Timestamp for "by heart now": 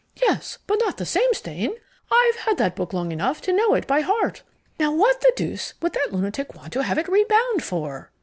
3.85-4.91